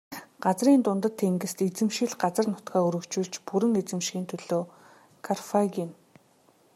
[0.43, 4.63] Газрын дундад тэнгист эзэмшил газар нутгаа өргөжүүлж бүрэн эзэмшихийн төлөө
[5.25, 5.91] Карфаген.